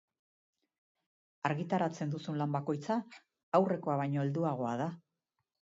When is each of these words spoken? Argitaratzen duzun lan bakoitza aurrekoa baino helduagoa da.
Argitaratzen 1.49 2.15
duzun 2.15 2.41
lan 2.41 2.57
bakoitza 2.59 2.99
aurrekoa 3.61 4.03
baino 4.05 4.27
helduagoa 4.27 4.75
da. 4.85 4.95